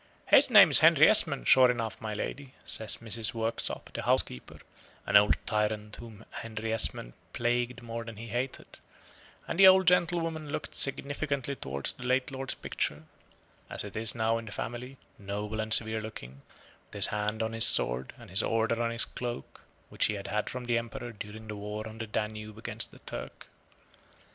"His 0.25 0.49
name 0.49 0.71
is 0.71 0.79
Henry 0.79 1.07
Esmond, 1.07 1.47
sure 1.47 1.69
enough, 1.69 2.01
my 2.01 2.15
lady," 2.15 2.55
says 2.65 2.97
Mrs. 3.03 3.35
Worksop, 3.35 3.93
the 3.93 4.01
housekeeper 4.01 4.57
(an 5.05 5.15
old 5.15 5.37
tyrant 5.45 5.97
whom 5.97 6.25
Henry 6.31 6.73
Esmond 6.73 7.13
plagued 7.33 7.83
more 7.83 8.03
than 8.03 8.17
he 8.17 8.25
hated), 8.29 8.65
and 9.47 9.59
the 9.59 9.67
old 9.67 9.87
gentlewoman 9.87 10.49
looked 10.49 10.73
significantly 10.73 11.55
towards 11.55 11.93
the 11.93 12.07
late 12.07 12.31
lord's 12.31 12.55
picture, 12.55 13.03
as 13.69 13.83
it 13.83 13.93
now 14.15 14.37
is 14.37 14.39
in 14.39 14.45
the 14.47 14.51
family, 14.51 14.97
noble 15.19 15.59
and 15.59 15.71
severe 15.71 16.01
looking, 16.01 16.41
with 16.87 16.93
his 16.95 17.07
hand 17.13 17.43
on 17.43 17.53
his 17.53 17.67
sword, 17.67 18.11
and 18.17 18.31
his 18.31 18.41
order 18.41 18.81
on 18.81 18.89
his 18.89 19.05
cloak, 19.05 19.61
which 19.89 20.05
he 20.05 20.13
had 20.15 20.49
from 20.49 20.65
the 20.65 20.79
Emperor 20.79 21.11
during 21.11 21.47
the 21.47 21.55
war 21.55 21.87
on 21.87 21.99
the 21.99 22.07
Danube 22.07 22.57
against 22.57 22.89
the 22.91 22.97
Turk. 23.05 23.45